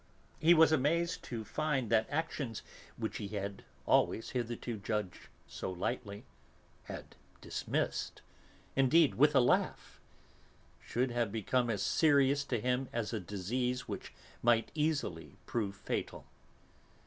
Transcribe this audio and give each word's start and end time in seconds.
He 0.39 0.55
was 0.55 0.71
amazed 0.71 1.21
to 1.25 1.43
find 1.45 1.91
that 1.91 2.07
actions 2.09 2.63
which 2.97 3.17
he 3.17 3.27
had 3.27 3.63
always, 3.85 4.31
hitherto, 4.31 4.77
judged 4.77 5.27
so 5.45 5.69
lightly, 5.71 6.25
had 6.85 7.15
dismissed, 7.39 8.23
indeed, 8.75 9.13
with 9.13 9.35
a 9.35 9.39
laugh, 9.39 9.99
should 10.83 11.11
have 11.11 11.31
become 11.31 11.69
as 11.69 11.83
serious 11.83 12.43
to 12.45 12.59
him 12.59 12.89
as 12.91 13.13
a 13.13 13.19
disease 13.19 13.87
which 13.87 14.11
might 14.41 14.71
easily 14.73 15.37
prove 15.45 15.75
fatal. 15.75 16.25